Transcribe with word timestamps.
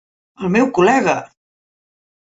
El 0.47 0.51
meu 0.55 0.71
col·lega! 0.77 1.15